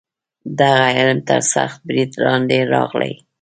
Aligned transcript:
دغه 0.59 0.87
علم 0.97 1.19
تر 1.27 1.39
سخت 1.53 1.79
برید 1.87 2.11
لاندې 2.23 2.57
راغلی 2.73 3.13
و. 3.19 3.23